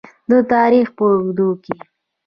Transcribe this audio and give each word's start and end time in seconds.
د 0.29 0.31
تاریخ 0.51 0.87
په 0.97 1.03
اوږدو 1.11 1.49
کې. 1.63 1.75